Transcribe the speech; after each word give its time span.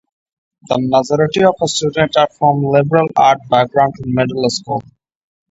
The 0.67 0.77
majority 0.79 1.43
of 1.43 1.53
students 1.69 2.17
are 2.17 2.27
from 2.39 2.63
liberal 2.65 3.07
arts 3.15 3.47
background 3.51 3.93
in 4.03 4.15
middle 4.15 4.49
school. 4.49 4.81